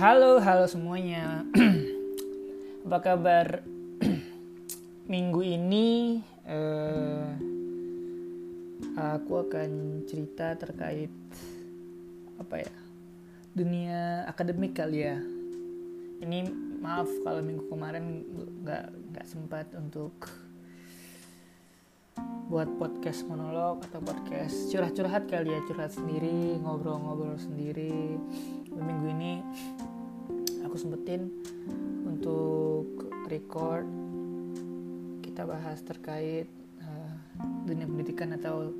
Halo, 0.00 0.40
halo 0.40 0.64
semuanya. 0.64 1.44
Apa 2.88 3.04
kabar? 3.04 3.60
Minggu 5.12 5.44
ini 5.44 6.16
eh, 6.48 7.28
aku 8.96 9.44
akan 9.44 10.00
cerita 10.08 10.56
terkait 10.56 11.12
apa 12.40 12.64
ya? 12.64 12.72
Dunia 13.52 14.24
akademik 14.24 14.72
kali 14.72 15.04
ya. 15.04 15.20
Ini 16.24 16.48
maaf 16.80 17.12
kalau 17.20 17.44
minggu 17.44 17.68
kemarin 17.68 18.24
nggak 18.64 18.84
nggak 19.12 19.26
sempat 19.28 19.68
untuk 19.76 20.16
buat 22.48 22.66
podcast 22.80 23.28
monolog 23.28 23.84
atau 23.86 24.00
podcast 24.00 24.72
curhat-curhat 24.72 25.28
kali 25.30 25.54
ya 25.54 25.60
curhat 25.70 25.94
sendiri 25.94 26.58
ngobrol-ngobrol 26.58 27.38
sendiri 27.38 28.18
minggu 28.74 29.06
ini 29.14 29.32
aku 30.70 30.78
sempetin 30.78 31.26
untuk 32.06 33.10
record. 33.26 33.82
Kita 35.18 35.42
bahas 35.42 35.82
terkait 35.82 36.46
uh, 36.78 37.10
dunia 37.66 37.90
pendidikan 37.90 38.38
atau 38.38 38.70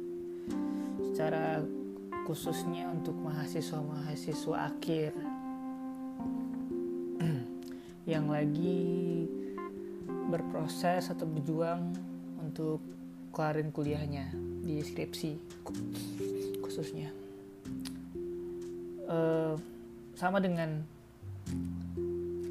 secara 1.10 1.66
khususnya 2.30 2.86
untuk 2.94 3.18
mahasiswa-mahasiswa 3.18 4.70
akhir. 4.70 5.18
Yang 8.14 8.26
lagi 8.30 8.82
berproses 10.30 11.10
atau 11.10 11.26
berjuang 11.26 11.90
untuk 12.38 12.78
kelarin 13.34 13.74
kuliahnya 13.74 14.30
di 14.62 14.78
skripsi 14.78 15.42
khususnya. 16.62 17.10
Uh, 19.10 19.58
sama 20.14 20.38
dengan 20.38 20.86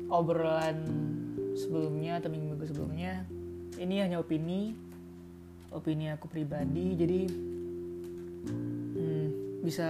obrolan 0.09 0.77
sebelumnya 1.55 2.19
atau 2.19 2.29
minggu-minggu 2.33 2.65
sebelumnya 2.69 3.23
ini 3.79 4.03
hanya 4.03 4.19
opini 4.19 4.89
opini 5.73 6.09
aku 6.09 6.25
pribadi. 6.29 6.97
Jadi 6.97 7.21
hmm, 8.97 9.27
bisa 9.63 9.89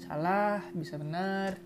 salah 0.00 0.64
bisa 0.72 0.96
benar. 0.96 1.56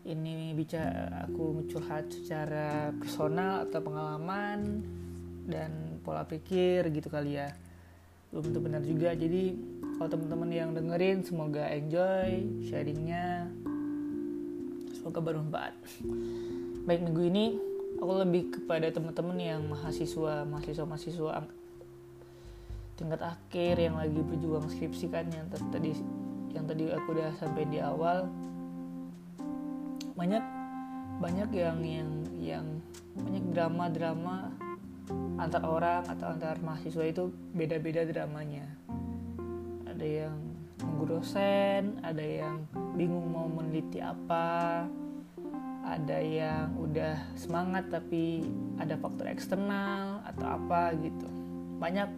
Ini 0.00 0.56
bicara 0.56 1.28
aku 1.28 1.68
curhat 1.68 2.08
secara 2.08 2.88
personal 2.96 3.68
atau 3.68 3.84
pengalaman 3.84 4.80
dan 5.44 6.00
pola 6.00 6.24
pikir 6.24 6.88
gitu 6.88 7.12
kali 7.12 7.36
ya. 7.36 7.52
Belum 8.32 8.48
tentu 8.48 8.60
benar 8.64 8.80
juga. 8.80 9.12
Jadi 9.12 9.52
kalau 10.00 10.08
teman-teman 10.08 10.50
yang 10.50 10.70
dengerin 10.72 11.20
semoga 11.20 11.68
enjoy 11.68 12.48
sharingnya. 12.64 13.44
Semoga 14.96 15.20
bermanfaat 15.20 15.76
baik 16.86 17.00
minggu 17.04 17.22
ini 17.28 17.44
aku 18.00 18.12
lebih 18.24 18.42
kepada 18.56 18.88
teman-teman 18.88 19.36
yang 19.36 19.62
mahasiswa 19.68 20.48
mahasiswa 20.48 20.84
mahasiswa 20.88 21.44
tingkat 23.00 23.20
akhir 23.24 23.80
yang 23.80 23.96
lagi 23.96 24.20
berjuang 24.20 24.68
skripsi 24.68 25.08
kan 25.08 25.24
yang 25.32 25.48
tadi 25.48 25.96
yang 26.52 26.66
tadi 26.66 26.90
aku 26.90 27.16
udah 27.16 27.30
sampai 27.38 27.64
di 27.70 27.78
awal. 27.78 28.26
Banyak 30.18 30.44
banyak 31.20 31.50
yang 31.56 31.78
yang 31.80 32.10
yang 32.36 32.66
banyak 33.16 33.44
drama-drama 33.56 34.52
antar 35.40 35.64
orang 35.64 36.04
atau 36.06 36.26
antar 36.28 36.60
mahasiswa 36.60 37.04
itu 37.08 37.32
beda-beda 37.56 38.04
dramanya. 38.04 38.68
Ada 39.88 40.06
yang 40.28 40.36
nunggu 40.80 41.04
dosen 41.16 42.00
ada 42.00 42.24
yang 42.24 42.64
bingung 42.96 43.28
mau 43.32 43.44
meneliti 43.44 44.00
apa 44.00 44.88
ada 45.80 46.18
yang 46.20 46.76
udah 46.76 47.16
semangat 47.36 47.88
tapi 47.88 48.44
ada 48.76 49.00
faktor 49.00 49.32
eksternal 49.32 50.20
atau 50.28 50.46
apa 50.46 50.92
gitu. 51.00 51.28
Banyak. 51.80 52.10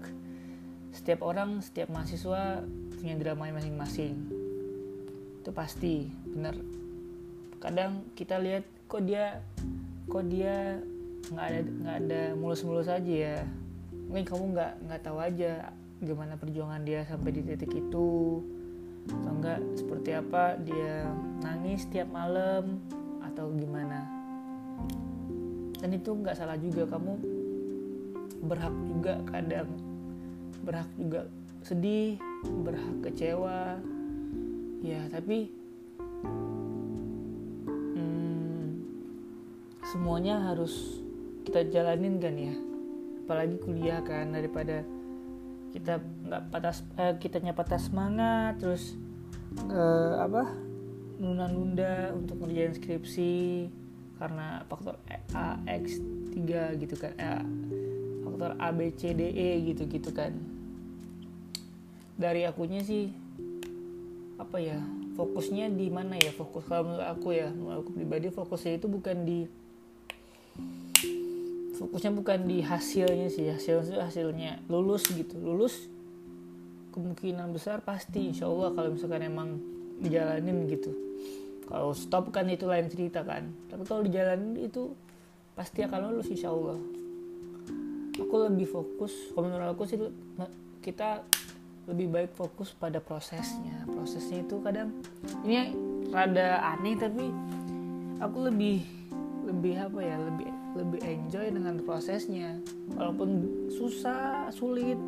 Setiap 0.92 1.24
orang 1.24 1.64
setiap 1.64 1.88
mahasiswa 1.88 2.66
punya 2.98 3.14
drama 3.16 3.48
masing-masing. 3.54 4.18
Itu 5.40 5.50
pasti 5.54 6.10
bener 6.26 6.58
kadang 7.62 8.02
kita 8.18 8.42
lihat 8.42 8.66
kok 8.90 9.06
dia 9.06 9.38
kok 10.10 10.26
dia 10.26 10.82
nggak 11.30 11.46
ada 11.46 11.60
nggak 11.62 11.96
ada 12.06 12.20
mulus-mulus 12.34 12.90
aja 12.90 13.14
ya. 13.38 13.38
Mungkin 14.10 14.26
kamu 14.26 14.44
nggak 14.52 14.72
nggak 14.90 15.02
tahu 15.06 15.18
aja 15.22 15.72
gimana 16.02 16.34
perjuangan 16.34 16.82
dia 16.82 17.06
sampai 17.06 17.30
di 17.30 17.40
titik 17.46 17.72
itu. 17.72 18.42
Atau 19.02 19.32
enggak 19.34 19.58
seperti 19.74 20.14
apa 20.14 20.54
dia 20.62 21.10
nangis 21.42 21.90
tiap 21.90 22.10
malam 22.14 22.78
atau 23.30 23.52
gimana. 23.54 24.06
Dan 25.82 25.90
itu 25.98 26.10
nggak 26.14 26.38
salah 26.38 26.58
juga 26.58 26.86
kamu 26.86 27.12
berhak 28.46 28.74
juga 28.86 29.14
kadang. 29.30 29.68
Berhak 30.62 30.90
juga 30.98 31.26
sedih 31.62 32.18
berhak 32.62 32.96
kecewa. 33.02 33.78
Ya 34.82 35.06
tapi 35.10 35.50
hmm, 37.94 38.66
semuanya 39.86 40.50
harus 40.50 41.02
kita 41.46 41.66
jalanin 41.70 42.18
kan 42.22 42.34
ya. 42.34 42.54
Apalagi 43.22 43.56
kuliah 43.62 44.02
kan 44.02 44.34
daripada 44.34 44.82
kita 45.72 45.98
nggak 46.28 46.42
patah 46.52 46.76
eh, 47.00 47.14
kitanya 47.16 47.56
patah 47.56 47.80
semangat 47.80 48.60
terus 48.60 48.92
eh, 49.72 50.14
apa 50.20 50.71
nunda-nunda 51.22 52.10
untuk 52.18 52.42
ngerjain 52.42 52.74
skripsi 52.74 53.70
karena 54.18 54.66
faktor 54.66 54.98
A 55.38 55.62
X 55.70 56.02
3 56.34 56.82
gitu 56.82 56.98
kan. 56.98 57.14
Eh, 57.14 57.42
faktor 58.26 58.58
A 58.58 58.74
B 58.74 58.90
C 58.90 59.14
D 59.14 59.30
E 59.30 59.62
gitu 59.70 59.86
gitu 59.86 60.10
kan. 60.10 60.34
Dari 62.18 62.42
akunya 62.42 62.82
sih 62.82 63.14
apa 64.34 64.58
ya 64.58 64.82
fokusnya 65.14 65.70
di 65.70 65.86
mana 65.94 66.18
ya? 66.18 66.34
Fokus 66.34 66.66
kalau 66.66 66.90
menurut 66.90 67.06
aku 67.06 67.38
ya 67.38 67.54
menurut 67.54 67.86
aku 67.86 67.90
pribadi 67.94 68.26
fokusnya 68.34 68.82
itu 68.82 68.90
bukan 68.90 69.22
di 69.22 69.46
fokusnya 71.78 72.10
bukan 72.18 72.50
di 72.50 72.66
hasilnya 72.66 73.30
sih. 73.30 73.46
Hasil 73.46 73.94
hasilnya 73.94 74.58
lulus 74.66 75.06
gitu. 75.06 75.38
Lulus 75.38 75.86
kemungkinan 76.90 77.54
besar 77.54 77.78
pasti 77.86 78.34
insya 78.34 78.50
Allah 78.50 78.74
kalau 78.74 78.90
misalkan 78.90 79.22
emang 79.22 79.62
dijalanin 80.02 80.66
gitu 80.66 81.11
kalau 81.72 81.96
stop 81.96 82.28
kan 82.28 82.44
itu 82.52 82.68
lain 82.68 82.92
cerita 82.92 83.24
kan. 83.24 83.48
Tapi 83.72 83.82
kalau 83.88 84.04
dijalanin 84.04 84.60
itu 84.60 84.92
pasti 85.56 85.80
akan 85.80 86.12
lulus 86.12 86.28
insya 86.28 86.52
Allah 86.52 86.76
aku 88.32 88.48
lebih 88.48 88.68
fokus 88.68 89.12
kalau 89.32 89.48
menurut 89.48 89.72
aku 89.72 89.84
sih 89.88 89.96
kita 90.84 91.24
lebih 91.88 92.14
baik 92.14 92.30
fokus 92.38 92.70
pada 92.76 93.02
prosesnya. 93.02 93.82
Prosesnya 93.90 94.46
itu 94.46 94.62
kadang 94.62 94.94
ini 95.42 95.74
rada 96.14 96.62
aneh 96.76 96.94
tapi 96.94 97.28
aku 98.22 98.46
lebih 98.46 98.86
lebih 99.42 99.74
apa 99.82 99.98
ya 99.98 100.16
lebih 100.16 100.48
lebih 100.78 101.00
enjoy 101.02 101.46
dengan 101.50 101.74
prosesnya. 101.82 102.56
Walaupun 102.94 103.28
susah 103.74 104.52
sulit 104.54 104.98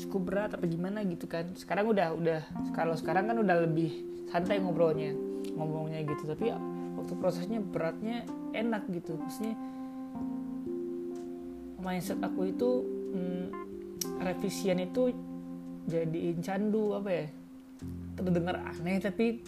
cukup 0.00 0.20
berat 0.32 0.50
apa 0.56 0.64
gimana 0.64 1.04
gitu 1.04 1.28
kan. 1.28 1.52
Sekarang 1.58 1.92
udah 1.92 2.16
udah 2.16 2.40
kalau 2.72 2.96
sekarang 2.96 3.28
kan 3.28 3.36
udah 3.36 3.68
lebih 3.68 3.92
santai 4.32 4.58
ngobrolnya 4.58 5.25
ngomongnya 5.56 6.04
gitu 6.04 6.28
tapi 6.28 6.52
waktu 6.96 7.14
prosesnya 7.16 7.60
beratnya 7.60 8.22
enak 8.52 8.88
gitu. 8.92 9.16
Maksudnya 9.16 9.56
mindset 11.80 12.20
aku 12.20 12.50
itu 12.50 12.70
hmm, 13.14 13.46
revisian 14.20 14.82
itu 14.82 15.12
jadiin 15.86 16.42
candu 16.42 16.98
apa 16.98 17.10
ya 17.14 17.26
terdengar 18.16 18.58
aneh 18.58 18.98
tapi 18.98 19.38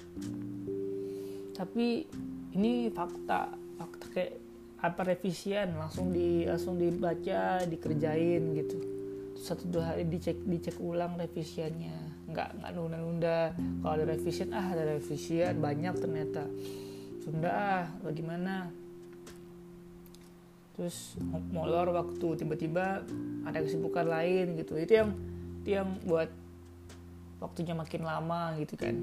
tapi 1.56 2.06
ini 2.54 2.92
fakta 2.94 3.50
fakta 3.74 4.06
kayak 4.14 4.32
apa 4.78 5.00
revisian 5.02 5.74
langsung 5.74 6.14
di 6.14 6.46
langsung 6.46 6.78
dibaca 6.78 7.66
dikerjain 7.66 8.42
gitu. 8.54 8.78
Satu 9.34 9.66
dua 9.66 9.94
hari 9.94 10.06
dicek 10.06 10.38
dicek 10.46 10.78
ulang 10.78 11.18
revisiannya 11.18 12.17
nggak 12.28 12.48
nggak 12.60 12.70
nunda-nunda. 12.76 13.40
Kalau 13.56 13.92
ada 13.96 14.04
revisian 14.04 14.52
ah 14.52 14.66
ada 14.68 14.84
revisian 14.84 15.54
banyak 15.58 15.94
ternyata. 15.96 16.44
Sunda 17.24 17.50
ah 17.50 17.84
bagaimana? 18.04 18.68
Terus 20.76 21.18
molor 21.50 21.90
waktu 21.90 22.38
tiba-tiba 22.38 23.02
ada 23.42 23.58
kesibukan 23.58 24.06
lain 24.06 24.54
gitu. 24.60 24.78
Itu 24.78 24.92
yang 24.94 25.10
itu 25.64 25.68
yang 25.74 25.88
buat 26.06 26.30
waktunya 27.42 27.74
makin 27.74 28.06
lama 28.06 28.54
gitu 28.60 28.78
kan. 28.78 28.94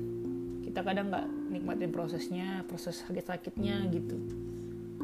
Kita 0.64 0.86
kadang 0.86 1.12
nggak 1.12 1.28
nikmatin 1.52 1.92
prosesnya 1.92 2.64
proses 2.70 3.04
sakit-sakitnya 3.04 3.90
gitu. 3.92 4.16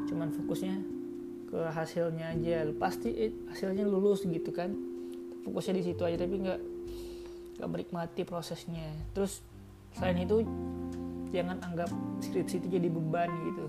Cuman 0.07 0.31
fokusnya 0.31 0.79
ke 1.51 1.59
hasilnya 1.73 2.38
aja. 2.38 2.69
Pasti 2.77 3.09
eh, 3.12 3.33
hasilnya 3.51 3.83
lulus 3.83 4.23
gitu 4.23 4.53
kan. 4.56 4.71
Fokusnya 5.41 5.81
di 5.81 5.83
situ 5.89 6.01
aja 6.06 6.21
tapi 6.21 6.38
nggak 6.38 6.70
menikmati 7.69 8.25
prosesnya. 8.25 8.87
Terus 9.13 9.43
selain 9.97 10.23
itu 10.23 10.45
jangan 11.35 11.57
anggap 11.63 11.89
skripsi 12.23 12.63
itu 12.63 12.67
jadi 12.79 12.87
beban 12.87 13.29
gitu. 13.51 13.65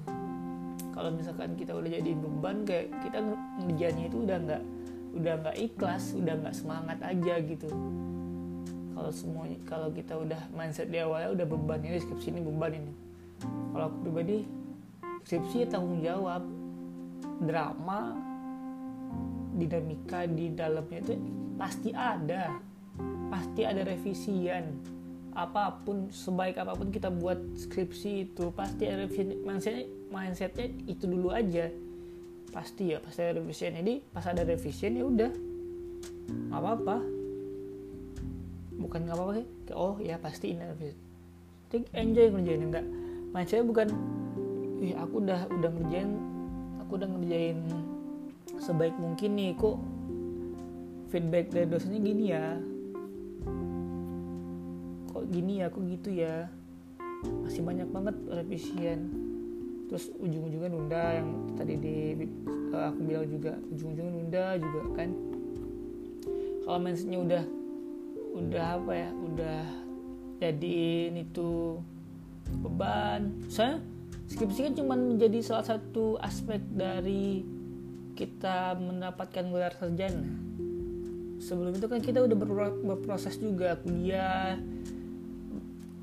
Kalau 0.92 1.10
misalkan 1.12 1.56
kita 1.56 1.72
udah 1.72 1.88
jadi 1.88 2.12
beban 2.12 2.68
kayak 2.68 2.92
kita 3.00 3.18
ngerjainnya 3.64 4.06
itu 4.12 4.18
udah 4.22 4.38
nggak 4.44 4.62
udah 5.12 5.34
nggak 5.44 5.56
ikhlas 5.60 6.16
udah 6.16 6.34
nggak 6.40 6.54
semangat 6.56 6.98
aja 7.00 7.34
gitu. 7.40 7.68
Kalau 8.92 9.10
semuanya 9.10 9.58
kalau 9.64 9.88
kita 9.90 10.14
udah 10.14 10.40
mindset 10.52 10.92
di 10.92 11.00
awalnya 11.00 11.32
udah 11.32 11.46
beban 11.48 11.80
ini 11.80 11.98
skripsi 11.98 12.28
ini 12.32 12.40
beban 12.44 12.72
ini. 12.76 12.92
Kalau 13.72 13.84
aku 13.88 13.96
pribadi 14.04 14.44
skripsi 15.26 15.64
ya 15.64 15.66
tanggung 15.68 16.00
jawab. 16.04 16.44
Drama 17.42 18.14
dinamika 19.58 20.26
di 20.30 20.54
dalamnya 20.54 20.98
itu 21.02 21.14
pasti 21.58 21.90
ada 21.90 22.54
pasti 23.32 23.64
ada 23.64 23.80
revisian. 23.80 24.76
Apa 25.32 25.80
pun 25.88 26.12
sebaik 26.12 26.60
apa 26.60 26.76
pun 26.76 26.92
kita 26.92 27.08
buat 27.08 27.40
skripsi 27.56 28.28
itu 28.28 28.52
pasti 28.52 28.84
ada 28.84 29.08
revisi 29.08 29.40
mindsetnya 29.40 29.88
mindsetnya 30.12 30.68
itu 30.84 31.08
dulu 31.08 31.32
aja. 31.32 31.72
Pasti 32.52 32.92
ya 32.92 33.00
pasti 33.00 33.24
ada 33.24 33.40
revisian. 33.40 33.72
Jadi 33.80 34.04
pas 34.12 34.28
ada 34.28 34.44
revisian 34.44 35.00
ya 35.00 35.08
udah. 35.08 35.32
Nggak 36.52 36.60
apa-apa. 36.60 36.96
Bukan 38.76 39.00
nggak 39.08 39.16
apa-apa 39.16 39.32
sih. 39.40 39.46
Oh 39.72 39.96
ya 39.96 40.20
pasti 40.20 40.52
ini 40.52 40.68
revisi 40.68 41.00
Think 41.72 41.88
enjoy 41.96 42.28
ngerjain 42.28 42.68
enggak 42.68 42.84
mindsetnya 43.32 43.64
bukan 43.64 43.88
ih 44.84 44.92
aku 44.92 45.24
udah 45.24 45.48
udah 45.48 45.70
ngerjain 45.72 46.10
aku 46.84 47.00
udah 47.00 47.08
ngerjain 47.08 47.56
sebaik 48.60 48.92
mungkin 49.00 49.32
nih. 49.40 49.56
Kok 49.56 49.80
feedback 51.08 51.48
dari 51.48 51.64
dosennya 51.72 52.00
gini 52.04 52.24
ya 52.28 52.60
kok 55.22 55.30
gini 55.30 55.62
ya 55.62 55.70
kok 55.70 55.86
gitu 55.86 56.10
ya. 56.10 56.50
Masih 57.46 57.62
banyak 57.62 57.86
banget 57.94 58.16
revisian. 58.26 59.06
Terus 59.86 60.10
ujung-ujungnya 60.18 60.70
nunda 60.74 61.04
yang 61.14 61.28
tadi 61.54 61.78
di 61.78 61.96
uh, 62.74 62.90
aku 62.90 63.00
bilang 63.06 63.30
juga 63.30 63.54
ujung-ujungnya 63.70 64.12
nunda 64.18 64.44
juga 64.58 64.80
kan. 64.98 65.10
Kalau 66.66 66.78
mindsetnya 66.82 67.18
udah 67.22 67.44
udah 68.32 68.66
apa 68.82 68.92
ya 68.98 69.10
udah 69.14 69.60
jadiin 70.42 71.14
itu 71.22 71.78
beban. 72.58 73.30
Saya 73.46 73.78
skripsi 74.26 74.66
kan 74.66 74.74
cuma 74.74 74.98
menjadi 74.98 75.38
salah 75.38 75.78
satu 75.78 76.18
aspek 76.18 76.58
dari 76.74 77.46
kita 78.18 78.74
mendapatkan 78.74 79.46
gelar 79.54 79.70
sarjana. 79.78 80.26
Sebelum 81.38 81.78
itu 81.78 81.86
kan 81.86 82.02
kita 82.02 82.26
udah 82.26 82.36
berproses 82.82 83.38
juga 83.38 83.78
kuliah 83.78 84.58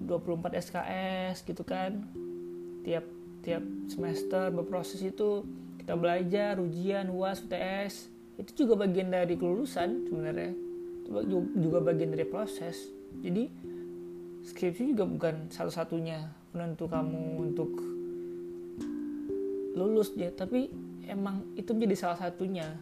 24 0.10 0.58
SKS 0.58 1.46
gitu 1.46 1.62
kan. 1.62 2.02
Tiap 2.82 3.06
tiap 3.46 3.64
semester 3.88 4.50
berproses 4.50 5.00
itu 5.06 5.46
kita 5.80 5.94
belajar 5.96 6.60
ujian 6.60 7.08
uas 7.14 7.40
UTS 7.46 8.10
itu 8.40 8.64
juga 8.66 8.88
bagian 8.88 9.12
dari 9.12 9.36
kelulusan 9.36 10.08
sebenarnya. 10.08 10.52
Itu 11.06 11.44
juga 11.60 11.80
bagian 11.84 12.16
dari 12.16 12.24
proses. 12.24 12.88
Jadi 13.20 13.52
skripsi 14.48 14.96
juga 14.96 15.04
bukan 15.04 15.52
salah 15.52 15.74
satunya 15.76 16.32
penentu 16.56 16.88
kamu 16.88 17.22
untuk 17.52 17.72
lulus 19.76 20.16
ya. 20.16 20.32
Tapi 20.32 20.72
emang 21.04 21.44
itu 21.60 21.76
menjadi 21.76 21.96
salah 22.00 22.20
satunya. 22.20 22.80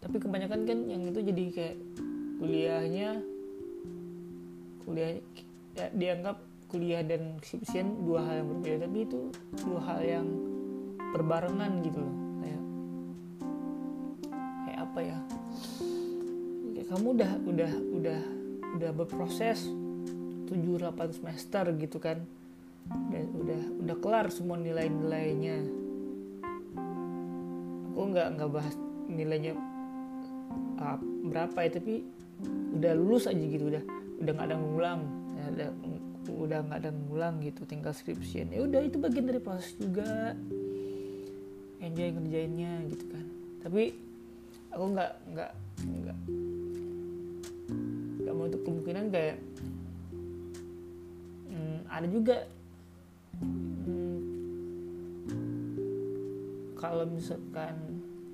Tapi 0.00 0.16
kebanyakan 0.18 0.60
kan 0.66 0.78
yang 0.88 1.02
itu 1.12 1.20
jadi 1.22 1.44
kayak 1.52 1.76
kuliahnya 2.40 3.22
kuliah 4.82 5.20
ya, 5.76 5.86
dianggap 5.92 6.36
kuliah 6.72 7.04
dan 7.04 7.36
skripsian 7.44 8.08
dua 8.08 8.24
hal 8.24 8.34
yang 8.44 8.48
berbeda. 8.56 8.76
Tapi 8.88 8.98
itu 9.04 9.20
dua 9.64 9.80
hal 9.84 10.00
yang 10.00 10.26
berbarengan 11.12 11.72
gitu 11.84 12.00
loh. 12.00 12.16
Kayak 12.40 12.62
kayak 14.64 14.80
apa 14.80 15.00
ya? 15.00 15.18
Kayak 16.72 16.86
kamu 16.88 17.06
udah 17.20 17.32
udah 17.44 17.72
udah 18.00 18.20
udah 18.72 18.90
berproses 18.96 19.68
7-8 20.48 21.16
semester 21.16 21.64
gitu 21.76 22.00
kan. 22.00 22.24
Udah 22.88 23.24
udah 23.36 23.60
udah 23.84 23.96
kelar 24.00 24.26
semua 24.32 24.56
nilai-nilainya. 24.56 25.56
Aku 27.92 28.00
nggak 28.08 28.28
nggak 28.40 28.50
bahas 28.50 28.74
nilainya 29.12 29.52
uh, 30.80 30.98
berapa 31.28 31.68
ya 31.68 31.70
tapi 31.76 31.94
udah 32.74 32.92
lulus 32.96 33.28
aja 33.28 33.38
gitu 33.38 33.68
udah 33.68 33.84
udah 34.24 34.32
nggak 34.32 34.48
ada 34.48 34.56
ngulang 34.58 35.02
ada, 35.50 35.66
udah 36.30 36.58
nggak 36.62 36.78
ada 36.86 36.90
ngulang 36.94 37.42
gitu 37.42 37.66
tinggal 37.66 37.90
skripsian. 37.90 38.54
Ya 38.54 38.62
udah 38.62 38.80
itu 38.84 38.96
bagian 39.02 39.26
dari 39.26 39.42
proses 39.42 39.74
juga. 39.74 40.38
Enjoy 41.82 42.14
ngerjainnya 42.14 42.86
gitu 42.86 43.04
kan. 43.10 43.26
Tapi 43.62 44.12
aku 44.72 44.84
nggak 44.96 45.12
nggak 45.36 45.52
nggak 45.82 46.18
nggak 48.22 48.32
mau 48.32 48.48
untuk 48.48 48.62
kemungkinan 48.64 49.12
kayak 49.12 49.36
hmm, 51.52 51.78
ada 51.92 52.06
juga 52.08 52.36
hmm, 53.42 54.18
kalau 56.80 57.04
misalkan 57.04 57.76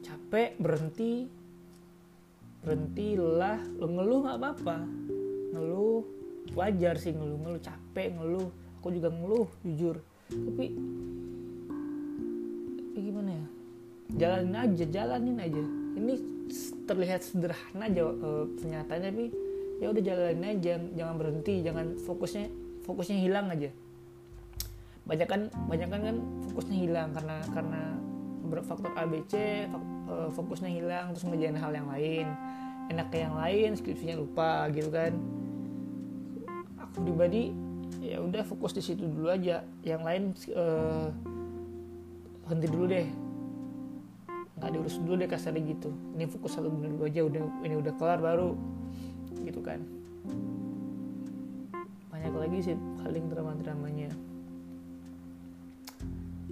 capek 0.06 0.54
berhenti 0.62 1.26
berhenti 2.62 3.18
lelah 3.18 3.58
lo 3.80 3.86
ngeluh 3.90 4.18
nggak 4.22 4.38
apa-apa 4.38 4.78
wajar 6.58 6.98
sih 6.98 7.14
ngeluh 7.14 7.38
ngeluh 7.38 7.62
capek 7.62 8.18
ngeluh. 8.18 8.50
Aku 8.82 8.90
juga 8.90 9.08
ngeluh 9.14 9.46
jujur. 9.62 10.02
Tapi 10.26 10.66
tapi 12.74 12.98
gimana 12.98 13.30
ya? 13.30 13.46
Jalanin 14.18 14.56
aja 14.58 14.84
jalanin 14.90 15.38
aja. 15.38 15.62
Ini 15.94 16.14
terlihat 16.90 17.20
sederhana 17.22 17.86
aja 17.86 18.02
uh, 18.08 18.44
pernyataannya 18.58 19.10
tapi 19.14 19.26
ya 19.78 19.86
udah 19.94 20.02
jalanin 20.02 20.46
aja. 20.58 20.74
Jangan 20.98 21.14
berhenti 21.14 21.54
jangan 21.62 21.94
fokusnya 22.02 22.50
fokusnya 22.82 23.18
hilang 23.22 23.46
aja. 23.54 23.70
Banyak 25.06 25.28
kan 25.30 25.40
banyak 25.70 25.88
kan 25.88 26.00
kan 26.02 26.16
fokusnya 26.50 26.76
hilang 26.76 27.08
karena 27.14 27.36
karena 27.54 27.80
faktor 28.64 28.92
ABC 28.96 29.68
eh, 29.68 30.28
fokusnya 30.32 30.72
hilang 30.72 31.12
terus 31.12 31.24
ngejalan 31.28 31.60
hal 31.60 31.72
yang 31.72 31.88
lain. 31.88 32.26
Enak 32.88 33.12
ke 33.12 33.20
yang 33.20 33.36
lain 33.36 33.76
skripsinya 33.76 34.16
lupa 34.16 34.64
gitu 34.72 34.88
kan 34.88 35.12
pribadi 37.00 37.54
ya 37.98 38.22
udah 38.22 38.42
fokus 38.46 38.74
di 38.76 38.82
situ 38.82 39.06
dulu 39.06 39.30
aja. 39.30 39.62
Yang 39.82 40.02
lain 40.02 40.22
uh, 40.54 41.08
henti 42.50 42.66
dulu 42.66 42.84
deh. 42.90 43.06
Nggak 44.58 44.70
diurus 44.74 44.96
dulu 45.02 45.14
deh 45.22 45.28
kasarnya 45.30 45.62
gitu. 45.66 45.90
Ini 46.18 46.24
fokus 46.26 46.58
satu 46.58 46.68
benar 46.70 46.90
dulu 46.94 47.04
aja 47.06 47.20
udah 47.22 47.42
ini 47.62 47.74
udah 47.78 47.92
kelar 47.96 48.18
baru. 48.18 48.58
Gitu 49.42 49.60
kan. 49.62 49.80
Banyak 52.10 52.34
lagi 52.34 52.58
sih 52.72 52.76
paling 53.02 53.30
drama-dramanya. 53.30 54.10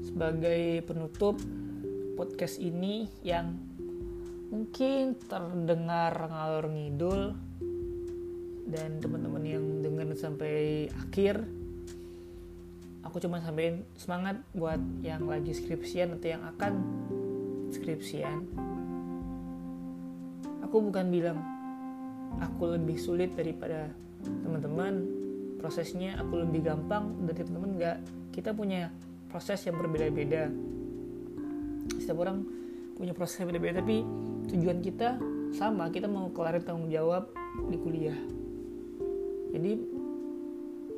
Sebagai 0.06 0.86
penutup 0.86 1.36
podcast 2.14 2.62
ini 2.62 3.10
yang 3.26 3.58
mungkin 4.48 5.18
terdengar 5.26 6.14
ngalor 6.30 6.70
ngidul 6.70 7.34
dan 8.66 8.98
teman-teman 8.98 9.42
yang 9.46 9.64
dengar 9.80 10.10
sampai 10.18 10.90
akhir 10.90 11.46
aku 13.06 13.22
cuma 13.22 13.38
sampein 13.38 13.86
semangat 13.94 14.42
buat 14.50 14.82
yang 15.06 15.30
lagi 15.30 15.54
skripsian 15.54 16.18
atau 16.18 16.28
yang 16.34 16.42
akan 16.42 16.72
skripsian. 17.70 18.42
Aku 20.66 20.82
bukan 20.82 21.06
bilang 21.14 21.38
aku 22.42 22.74
lebih 22.74 22.98
sulit 22.98 23.32
daripada 23.38 23.94
teman-teman. 24.20 25.06
Prosesnya 25.56 26.18
aku 26.20 26.44
lebih 26.44 26.66
gampang 26.66 27.16
dari 27.24 27.42
teman-teman 27.46 27.72
enggak 27.78 27.98
kita 28.34 28.52
punya 28.52 28.90
proses 29.30 29.62
yang 29.64 29.78
berbeda-beda. 29.78 30.50
Setiap 31.96 32.18
orang 32.18 32.44
punya 32.98 33.14
proses 33.14 33.40
yang 33.40 33.54
berbeda 33.54 33.80
tapi 33.80 34.02
tujuan 34.50 34.82
kita 34.82 35.16
sama. 35.54 35.88
Kita 35.88 36.10
mau 36.10 36.28
kelarin 36.34 36.66
tanggung 36.66 36.90
jawab 36.90 37.30
di 37.70 37.78
kuliah 37.80 38.18
jadi 39.54 39.72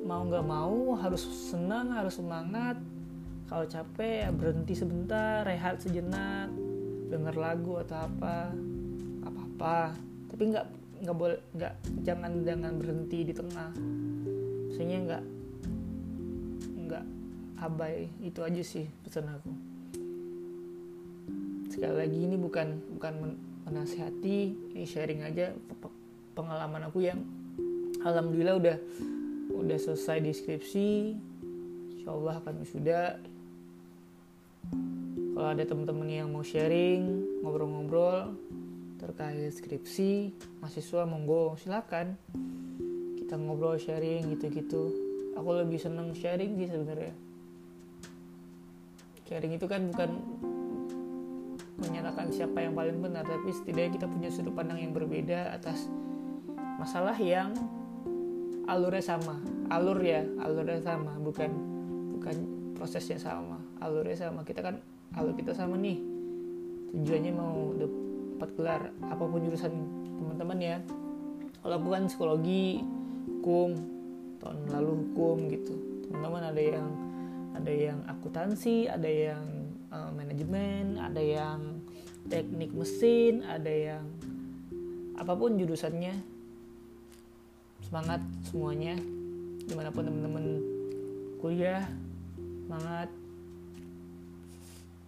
mau 0.05 0.25
nggak 0.25 0.47
mau 0.47 0.97
harus 0.97 1.23
senang 1.25 1.93
harus 1.93 2.17
semangat. 2.17 2.81
Kalau 3.49 3.65
capek 3.65 4.29
ya 4.29 4.31
berhenti 4.33 4.77
sebentar 4.77 5.41
rehat 5.41 5.81
sejenak 5.81 6.53
denger 7.09 7.33
lagu 7.41 7.81
atau 7.81 8.05
apa 8.05 8.53
apa 9.25 9.41
apa 9.41 9.79
tapi 10.29 10.53
nggak 10.53 10.67
nggak 11.01 11.17
boleh 11.17 11.41
nggak 11.57 11.73
jangan 12.05 12.33
jangan 12.45 12.73
berhenti 12.77 13.19
di 13.25 13.33
tengah. 13.33 13.73
Maksudnya 14.69 14.99
nggak 15.09 15.25
nggak 16.89 17.05
abai 17.65 18.13
itu 18.21 18.41
aja 18.45 18.63
sih 18.65 18.85
pesan 19.05 19.33
aku. 19.33 19.53
Sekali 21.73 21.95
lagi 21.97 22.19
ini 22.21 22.37
bukan 22.37 22.81
bukan 22.97 23.37
menasihati 23.65 24.39
ini 24.77 24.85
sharing 24.85 25.25
aja 25.25 25.53
pengalaman 26.37 26.89
aku 26.89 27.05
yang 27.05 27.21
alhamdulillah 28.09 28.57
udah 28.57 28.77
udah 29.53 29.79
selesai 29.79 30.25
deskripsi. 30.25 31.15
Insya 31.99 32.11
Allah 32.15 32.41
akan 32.41 32.55
sudah 32.65 33.05
kalau 35.39 35.55
ada 35.55 35.63
teman-teman 35.63 36.11
yang 36.11 36.29
mau 36.35 36.43
sharing 36.43 37.23
ngobrol-ngobrol 37.47 38.35
terkait 38.99 39.55
skripsi 39.55 40.35
mahasiswa 40.59 41.07
monggo 41.07 41.55
silakan. 41.63 42.19
Kita 43.15 43.39
ngobrol 43.39 43.79
sharing 43.79 44.35
gitu-gitu. 44.35 44.91
Aku 45.39 45.55
lebih 45.55 45.79
seneng 45.79 46.11
sharing 46.11 46.59
sih 46.59 46.67
sebenarnya. 46.67 47.15
Sharing 49.31 49.53
itu 49.55 49.67
kan 49.71 49.87
bukan 49.95 50.11
menyatakan 51.79 52.35
siapa 52.35 52.59
yang 52.59 52.75
paling 52.75 52.99
benar 52.99 53.23
tapi 53.23 53.55
setidaknya 53.55 53.95
kita 53.95 54.07
punya 54.11 54.29
sudut 54.35 54.51
pandang 54.51 54.83
yang 54.83 54.91
berbeda 54.91 55.55
atas 55.55 55.87
masalah 56.83 57.15
yang 57.15 57.55
alurnya 58.69 59.01
sama. 59.03 59.41
Alur 59.73 59.99
ya 60.05 60.23
alurnya 60.45 60.85
sama. 60.85 61.17
Bukan 61.19 61.51
bukan 62.15 62.37
prosesnya 62.77 63.17
sama. 63.17 63.59
Alurnya 63.81 64.29
sama. 64.29 64.45
Kita 64.45 64.61
kan 64.61 64.79
alur 65.17 65.33
kita 65.35 65.57
sama 65.57 65.81
nih. 65.81 65.99
Tujuannya 66.93 67.33
mau 67.33 67.73
dapat 67.75 68.49
gelar 68.55 68.83
apa 69.09 69.25
pun 69.25 69.41
jurusan 69.41 69.73
teman-teman 70.21 70.59
ya. 70.61 70.79
Kalau 71.65 71.81
bukan 71.81 72.07
psikologi 72.07 72.85
hukum 73.27 73.75
tahun 74.39 74.59
lalu 74.71 74.93
hukum 75.09 75.37
gitu. 75.49 75.75
Teman-teman 76.07 76.53
ada 76.53 76.63
yang 76.63 76.89
ada 77.59 77.73
yang 77.75 77.99
akuntansi 78.07 78.87
ada 78.87 79.11
yang 79.11 79.43
uh, 79.91 80.15
manajemen 80.15 80.95
ada 81.03 81.19
yang 81.19 81.83
teknik 82.31 82.71
mesin 82.71 83.43
ada 83.43 83.67
yang 83.67 84.05
apa 85.19 85.35
pun 85.35 85.59
jurusannya 85.59 86.38
semangat 87.89 88.21
semuanya. 88.53 88.95
Di 89.65 89.73
mana 89.73 89.89
pun 89.89 90.05
teman-teman 90.05 90.45
kuliah 91.41 91.89
semangat. 92.69 93.09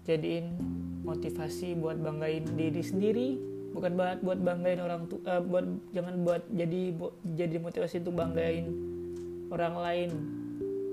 Jadiin 0.08 0.56
motivasi 1.04 1.76
buat 1.76 2.00
banggain 2.00 2.48
diri 2.56 2.80
sendiri. 2.80 3.28
Bukan 3.70 3.94
buat 3.94 4.18
buat 4.24 4.40
banggain 4.42 4.82
orang 4.82 5.06
tua 5.06 5.22
uh, 5.30 5.38
buat 5.44 5.62
jangan 5.94 6.26
buat 6.26 6.42
jadi 6.50 6.90
bu, 6.90 7.14
jadi 7.38 7.62
motivasi 7.62 8.02
untuk 8.02 8.18
banggain 8.18 8.66
orang 9.52 9.74
lain. 9.78 10.10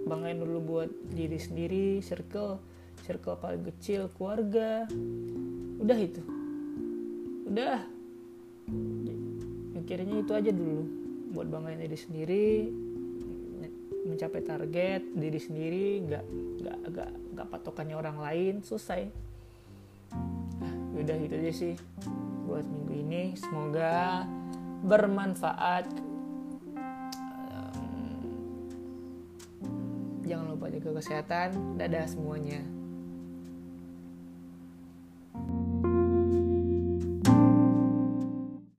Banggain 0.06 0.38
dulu 0.38 0.60
buat 0.62 0.90
diri 1.16 1.40
sendiri 1.42 2.04
circle 2.06 2.62
circle 3.08 3.40
paling 3.40 3.64
kecil 3.74 4.12
keluarga. 4.14 4.86
Udah 5.82 5.98
itu. 5.98 6.22
Udah. 7.50 7.82
Akhirnya 9.74 10.20
itu 10.20 10.34
aja 10.36 10.52
dulu 10.52 11.07
buat 11.38 11.54
banggain 11.54 11.78
diri 11.78 11.98
sendiri 11.98 12.50
mencapai 14.08 14.42
target 14.42 15.04
diri 15.14 15.38
sendiri 15.38 16.02
nggak 16.08 16.26
nggak 16.64 16.78
nggak 16.90 17.10
nggak 17.36 17.48
patokannya 17.54 17.94
orang 17.94 18.18
lain 18.18 18.56
selesai. 18.66 19.06
Nah 20.58 20.74
udah 20.98 21.16
gitu 21.22 21.36
aja 21.38 21.54
sih 21.54 21.76
buat 22.50 22.66
minggu 22.66 22.94
ini. 23.06 23.24
Semoga 23.38 24.26
bermanfaat. 24.82 25.86
Jangan 30.26 30.46
lupa 30.56 30.74
jaga 30.74 30.90
kesehatan. 30.98 31.78
Dadah 31.78 32.08
semuanya 32.10 32.77